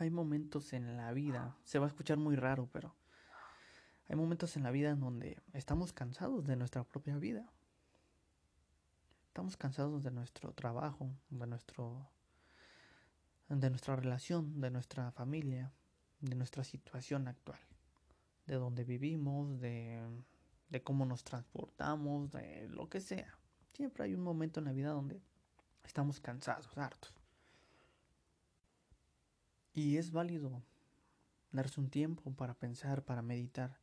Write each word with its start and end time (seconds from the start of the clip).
hay 0.00 0.10
momentos 0.10 0.72
en 0.72 0.96
la 0.96 1.12
vida, 1.12 1.56
se 1.64 1.78
va 1.78 1.86
a 1.86 1.88
escuchar 1.88 2.18
muy 2.18 2.36
raro, 2.36 2.68
pero 2.72 2.94
hay 4.08 4.16
momentos 4.16 4.56
en 4.56 4.62
la 4.62 4.70
vida 4.70 4.90
en 4.90 5.00
donde 5.00 5.42
estamos 5.52 5.92
cansados 5.92 6.46
de 6.46 6.56
nuestra 6.56 6.84
propia 6.84 7.16
vida. 7.18 7.50
Estamos 9.28 9.56
cansados 9.56 10.02
de 10.02 10.10
nuestro 10.10 10.52
trabajo, 10.52 11.10
de 11.30 11.46
nuestro 11.46 12.08
de 13.48 13.70
nuestra 13.70 13.96
relación, 13.96 14.60
de 14.60 14.70
nuestra 14.70 15.10
familia, 15.12 15.72
de 16.20 16.34
nuestra 16.34 16.64
situación 16.64 17.28
actual, 17.28 17.58
de 18.46 18.56
donde 18.56 18.84
vivimos, 18.84 19.58
de, 19.58 20.06
de 20.68 20.82
cómo 20.82 21.06
nos 21.06 21.24
transportamos, 21.24 22.30
de 22.30 22.68
lo 22.68 22.88
que 22.88 23.00
sea. 23.00 23.38
Siempre 23.72 24.04
hay 24.04 24.14
un 24.14 24.22
momento 24.22 24.60
en 24.60 24.66
la 24.66 24.72
vida 24.72 24.90
donde 24.90 25.22
estamos 25.82 26.20
cansados, 26.20 26.76
hartos. 26.76 27.17
Y 29.78 29.96
es 29.96 30.10
válido 30.10 30.60
darse 31.52 31.78
un 31.80 31.88
tiempo 31.88 32.32
para 32.32 32.54
pensar, 32.54 33.04
para 33.04 33.22
meditar, 33.22 33.78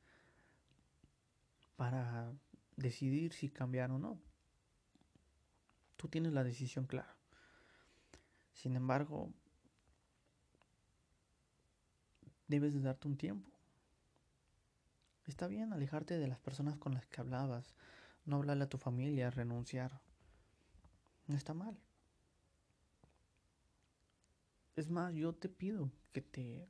para 1.78 2.34
decidir 2.76 3.32
si 3.32 3.48
cambiar 3.48 3.92
o 3.92 3.98
no. 3.98 4.20
Tú 5.96 6.10
tienes 6.10 6.34
la 6.34 6.44
decisión 6.44 6.86
clara. 6.86 7.16
Sin 8.52 8.76
embargo, 8.76 9.32
debes 12.50 12.74
de 12.74 12.82
darte 12.82 13.08
un 13.08 13.16
tiempo. 13.16 13.50
Está 15.28 15.48
bien 15.48 15.72
alejarte 15.72 16.18
de 16.18 16.28
las 16.28 16.40
personas 16.40 16.76
con 16.76 16.94
las 16.94 17.06
que 17.06 17.22
hablabas, 17.22 17.74
no 18.26 18.36
hablarle 18.36 18.66
a 18.66 18.70
tu 18.70 18.78
familia, 18.78 19.30
renunciar. 19.30 20.02
No 21.28 21.38
está 21.38 21.54
mal. 21.54 21.80
Es 24.76 24.90
más, 24.90 25.14
yo 25.14 25.34
te 25.34 25.48
pido 25.48 25.90
que 26.12 26.22
te, 26.22 26.68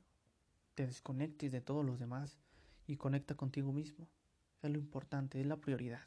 te 0.74 0.86
desconectes 0.86 1.50
de 1.50 1.60
todos 1.60 1.84
los 1.84 1.98
demás 1.98 2.38
y 2.86 2.96
conecta 2.96 3.34
contigo 3.34 3.72
mismo. 3.72 4.08
Es 4.62 4.70
lo 4.70 4.78
importante, 4.78 5.40
es 5.40 5.46
la 5.46 5.56
prioridad. 5.56 6.06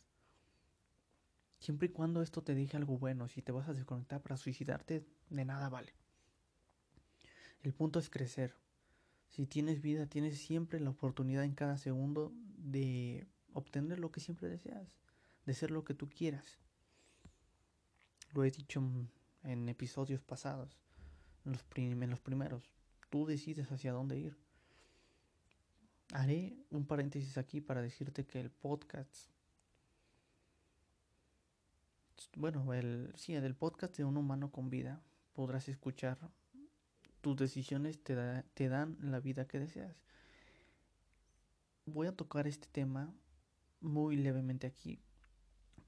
Siempre 1.60 1.90
y 1.90 1.92
cuando 1.92 2.22
esto 2.22 2.42
te 2.42 2.56
deje 2.56 2.78
algo 2.78 2.98
bueno, 2.98 3.28
si 3.28 3.42
te 3.42 3.52
vas 3.52 3.68
a 3.68 3.74
desconectar 3.74 4.22
para 4.22 4.38
suicidarte, 4.38 5.06
de 5.30 5.46
nada 5.46 5.68
vale. 5.68 5.94
El 7.64 7.74
punto 7.74 8.00
es 8.00 8.10
crecer. 8.10 8.56
Si 9.28 9.46
tienes 9.46 9.82
vida, 9.82 10.08
tienes 10.08 10.40
siempre 10.40 10.80
la 10.80 10.92
oportunidad 10.92 11.44
en 11.44 11.54
cada 11.54 11.78
segundo 11.78 12.32
de 12.58 13.28
obtener 13.52 14.00
lo 14.00 14.12
que 14.12 14.22
siempre 14.22 14.48
deseas, 14.48 14.96
de 15.46 15.54
ser 15.54 15.70
lo 15.70 15.84
que 15.84 15.94
tú 15.94 16.10
quieras. 16.10 16.60
Lo 18.34 18.46
he 18.46 18.52
dicho 18.52 18.82
en 19.44 19.68
episodios 19.68 20.22
pasados 20.24 20.80
en 21.50 22.10
los, 22.10 22.20
primeros. 22.20 22.64
Tú 23.10 23.26
decides 23.26 23.72
hacia 23.72 23.92
dónde 23.92 24.18
ir. 24.18 24.38
Haré 26.14 26.58
un 26.70 26.86
paréntesis 26.86 27.38
aquí 27.38 27.62
para 27.62 27.82
decirte 27.82 28.26
que 28.26 28.40
el 28.40 28.50
podcast, 28.50 29.30
bueno, 32.36 32.74
el, 32.74 33.14
sí, 33.16 33.36
el 33.36 33.56
podcast 33.56 33.96
de 33.98 34.06
un 34.06 34.18
humano 34.18 34.52
con 34.52 34.70
vida, 34.70 35.02
podrás 35.34 35.70
escuchar 35.70 36.18
tus 37.22 37.36
decisiones 37.36 38.02
te, 38.04 38.16
te 38.54 38.70
dan 38.70 38.98
la 39.02 39.20
vida 39.20 39.48
que 39.48 39.60
deseas. 39.60 40.02
Voy 41.86 42.08
a 42.08 42.16
tocar 42.16 42.48
este 42.48 42.68
tema 42.68 43.14
muy 43.82 44.16
levemente 44.16 44.68
aquí 44.68 45.00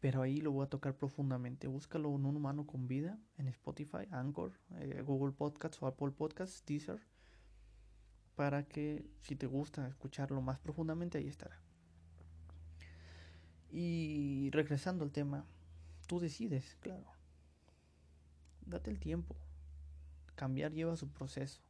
pero 0.02 0.24
ahí 0.24 0.42
lo 0.42 0.52
voy 0.52 0.66
a 0.66 0.70
tocar 0.70 0.98
profundamente. 0.98 1.68
Búscalo 1.68 2.10
en 2.16 2.26
un 2.26 2.36
humano 2.36 2.66
con 2.66 2.88
vida 2.88 3.20
en 3.38 3.48
Spotify, 3.48 4.08
Anchor, 4.10 4.60
eh, 4.80 5.04
Google 5.06 5.32
Podcasts 5.32 5.82
o 5.82 5.88
Apple 5.88 6.10
Podcasts, 6.12 6.66
Deezer, 6.66 7.00
para 8.36 8.68
que 8.68 9.06
si 9.22 9.36
te 9.36 9.46
gusta 9.46 9.88
escucharlo 9.88 10.42
más 10.42 10.58
profundamente, 10.60 11.20
ahí 11.20 11.28
estará. 11.28 11.62
Y 13.70 14.50
regresando 14.50 15.04
al 15.04 15.12
tema, 15.12 15.46
tú 16.08 16.20
decides, 16.20 16.76
claro. 16.82 17.06
Date 18.66 18.90
el 18.90 19.00
tiempo. 19.00 19.36
Cambiar 20.34 20.72
lleva 20.72 20.96
su 20.96 21.10
proceso. 21.10 21.62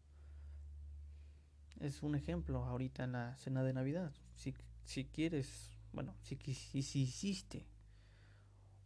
Es 1.82 2.02
un 2.02 2.16
ejemplo 2.16 2.64
ahorita 2.64 3.04
en 3.04 3.12
la 3.12 3.38
cena 3.38 3.62
de 3.62 3.74
Navidad. 3.74 4.14
Si, 4.36 4.56
si 4.86 5.04
quieres, 5.04 5.78
bueno, 5.92 6.16
si, 6.22 6.38
si, 6.38 6.82
si 6.82 7.02
hiciste 7.02 7.71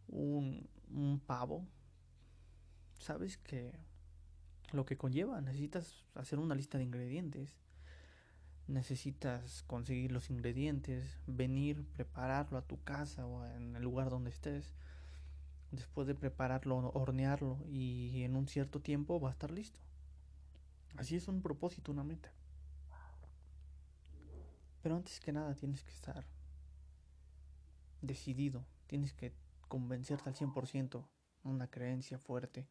un, 0.08 0.68
un 0.90 1.20
pavo, 1.20 1.66
sabes 2.98 3.36
que 3.38 3.72
lo 4.72 4.84
que 4.84 4.96
conlleva, 4.96 5.40
necesitas 5.40 6.04
hacer 6.14 6.38
una 6.38 6.54
lista 6.54 6.78
de 6.78 6.84
ingredientes, 6.84 7.56
necesitas 8.66 9.62
conseguir 9.64 10.12
los 10.12 10.30
ingredientes, 10.30 11.20
venir, 11.26 11.84
prepararlo 11.94 12.58
a 12.58 12.66
tu 12.66 12.82
casa 12.82 13.26
o 13.26 13.46
en 13.46 13.76
el 13.76 13.82
lugar 13.82 14.10
donde 14.10 14.30
estés, 14.30 14.74
después 15.70 16.06
de 16.06 16.14
prepararlo, 16.14 16.90
hornearlo 16.94 17.58
y 17.68 18.22
en 18.22 18.36
un 18.36 18.48
cierto 18.48 18.80
tiempo 18.80 19.20
va 19.20 19.28
a 19.28 19.32
estar 19.32 19.50
listo. 19.50 19.80
Así 20.96 21.16
es 21.16 21.28
un 21.28 21.42
propósito, 21.42 21.92
una 21.92 22.04
meta. 22.04 22.32
Pero 24.82 24.96
antes 24.96 25.20
que 25.20 25.32
nada 25.32 25.54
tienes 25.54 25.82
que 25.82 25.90
estar 25.90 26.24
decidido, 28.02 28.64
tienes 28.86 29.12
que 29.12 29.32
convencerte 29.68 30.28
al 30.28 30.34
100%, 30.34 31.04
una 31.44 31.68
creencia 31.68 32.18
fuerte 32.18 32.66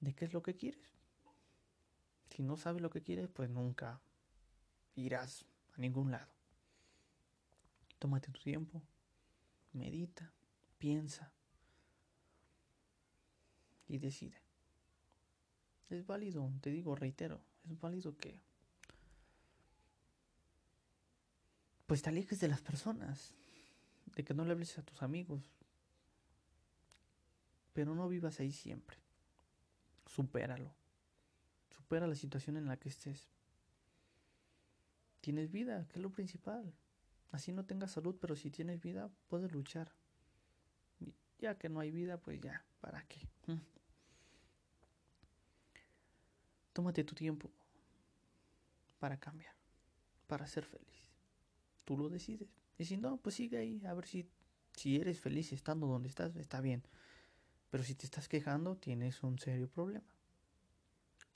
de 0.00 0.14
qué 0.14 0.24
es 0.26 0.32
lo 0.32 0.42
que 0.42 0.56
quieres. 0.56 0.96
Si 2.30 2.42
no 2.42 2.56
sabes 2.56 2.82
lo 2.82 2.90
que 2.90 3.02
quieres, 3.02 3.28
pues 3.28 3.48
nunca 3.48 4.00
irás 4.94 5.44
a 5.74 5.80
ningún 5.80 6.10
lado. 6.10 6.30
Tómate 7.98 8.30
tu 8.30 8.40
tiempo, 8.40 8.82
medita, 9.72 10.32
piensa 10.78 11.32
y 13.88 13.98
decide. 13.98 14.40
Es 15.88 16.04
válido, 16.04 16.50
te 16.60 16.70
digo, 16.70 16.94
reitero, 16.94 17.40
es 17.70 17.80
válido 17.80 18.16
que 18.16 18.40
pues 21.86 22.02
te 22.02 22.10
alejes 22.10 22.40
de 22.40 22.48
las 22.48 22.60
personas 22.60 23.32
de 24.16 24.24
que 24.24 24.34
no 24.34 24.44
le 24.44 24.52
hables 24.52 24.76
a 24.78 24.82
tus 24.82 25.02
amigos. 25.02 25.52
Pero 27.74 27.94
no 27.94 28.08
vivas 28.08 28.40
ahí 28.40 28.50
siempre. 28.50 28.96
Supéralo. 30.06 30.74
Supera 31.68 32.06
la 32.06 32.14
situación 32.14 32.56
en 32.56 32.66
la 32.66 32.78
que 32.78 32.88
estés. 32.88 33.28
Tienes 35.20 35.52
vida, 35.52 35.86
que 35.88 35.98
es 35.98 36.02
lo 36.02 36.10
principal. 36.10 36.72
Así 37.30 37.52
no 37.52 37.66
tengas 37.66 37.92
salud, 37.92 38.16
pero 38.18 38.34
si 38.34 38.50
tienes 38.50 38.80
vida, 38.80 39.10
puedes 39.28 39.52
luchar. 39.52 39.92
Ya 41.38 41.58
que 41.58 41.68
no 41.68 41.80
hay 41.80 41.90
vida, 41.90 42.16
pues 42.16 42.40
ya, 42.40 42.64
¿para 42.80 43.02
qué? 43.02 43.28
Mm. 43.46 43.60
Tómate 46.72 47.04
tu 47.04 47.14
tiempo 47.14 47.50
para 48.98 49.18
cambiar, 49.18 49.54
para 50.26 50.46
ser 50.46 50.64
feliz. 50.64 51.06
Tú 51.84 51.98
lo 51.98 52.08
decides. 52.08 52.65
Y 52.78 52.84
si 52.84 52.96
no, 52.96 53.16
pues 53.16 53.36
sigue 53.36 53.58
ahí, 53.58 53.84
a 53.86 53.94
ver 53.94 54.06
si, 54.06 54.28
si 54.74 54.96
eres 54.96 55.20
feliz 55.20 55.52
estando 55.52 55.86
donde 55.86 56.08
estás, 56.08 56.36
está 56.36 56.60
bien. 56.60 56.82
Pero 57.70 57.82
si 57.84 57.94
te 57.94 58.04
estás 58.04 58.28
quejando, 58.28 58.76
tienes 58.76 59.22
un 59.22 59.38
serio 59.38 59.68
problema. 59.68 60.06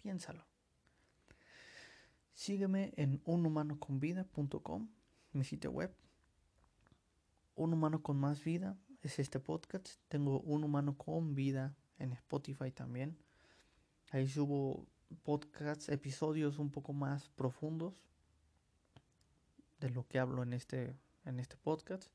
Piénsalo. 0.02 0.44
Sígueme 2.34 2.92
en 2.96 3.20
unhumanoconvida.com, 3.24 4.88
mi 5.32 5.44
sitio 5.44 5.70
web. 5.70 5.94
Un 7.54 7.74
humano 7.74 8.02
con 8.02 8.18
más 8.18 8.42
vida 8.42 8.78
es 9.02 9.18
este 9.18 9.40
podcast. 9.40 9.88
Tengo 10.08 10.40
un 10.40 10.64
humano 10.64 10.96
con 10.96 11.34
vida 11.34 11.76
en 11.98 12.12
Spotify 12.12 12.70
también. 12.70 13.18
Ahí 14.10 14.26
subo 14.26 14.86
podcasts, 15.22 15.88
episodios 15.88 16.58
un 16.58 16.70
poco 16.70 16.92
más 16.92 17.28
profundos 17.30 17.94
de 19.78 19.90
lo 19.90 20.06
que 20.06 20.18
hablo 20.18 20.42
en 20.42 20.52
este 20.52 20.94
en 21.24 21.40
este 21.40 21.56
podcast. 21.56 22.10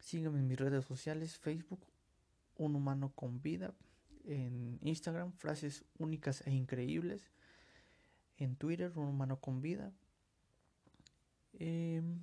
Sígueme 0.00 0.40
en 0.40 0.48
mis 0.48 0.58
redes 0.58 0.84
sociales, 0.84 1.38
Facebook, 1.38 1.86
Un 2.56 2.74
Humano 2.74 3.12
con 3.14 3.40
Vida, 3.40 3.74
en 4.24 4.78
Instagram, 4.82 5.32
frases 5.32 5.84
únicas 5.98 6.46
e 6.46 6.52
increíbles, 6.52 7.30
en 8.36 8.56
Twitter, 8.56 8.92
Un 8.96 9.08
Humano 9.08 9.40
con 9.40 9.60
Vida. 9.60 9.92
Em, 11.54 12.20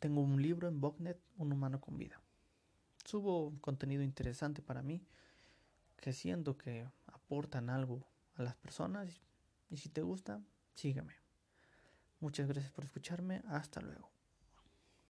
tengo 0.00 0.20
un 0.20 0.40
libro 0.40 0.68
en 0.68 0.80
Bognet, 0.80 1.18
Un 1.36 1.52
Humano 1.52 1.80
con 1.80 1.96
Vida. 1.96 2.20
Subo 3.04 3.52
contenido 3.60 4.02
interesante 4.02 4.62
para 4.62 4.82
mí, 4.82 5.02
que 5.96 6.12
siento 6.12 6.56
que 6.56 6.86
aportan 7.06 7.70
algo 7.70 8.06
a 8.34 8.42
las 8.42 8.54
personas. 8.56 9.20
Y 9.70 9.78
si 9.78 9.88
te 9.88 10.02
gusta, 10.02 10.42
sígueme. 10.74 11.14
Muchas 12.20 12.48
gracias 12.48 12.72
por 12.72 12.84
escucharme. 12.84 13.42
Hasta 13.48 13.80
luego. 13.80 14.13